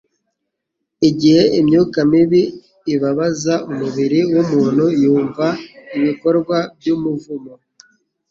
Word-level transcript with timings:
Igihe 1.09 1.43
imyuka 1.59 1.99
mibi 2.11 2.43
ibabaza 2.93 3.53
umubiri 3.71 4.19
w'umuntu 4.33 4.85
yumva 5.01 5.45
ibikorwa 5.97 6.57
by'umuvumo; 6.77 7.53